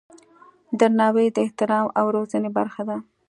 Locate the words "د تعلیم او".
1.35-2.05